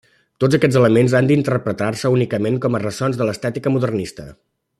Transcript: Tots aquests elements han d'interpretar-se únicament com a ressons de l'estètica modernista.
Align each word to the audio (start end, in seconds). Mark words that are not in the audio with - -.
Tots 0.43 0.55
aquests 0.57 0.77
elements 0.79 1.13
han 1.19 1.29
d'interpretar-se 1.31 2.11
únicament 2.15 2.59
com 2.65 2.79
a 2.79 2.83
ressons 2.87 3.21
de 3.21 3.29
l'estètica 3.29 3.75
modernista. 3.77 4.29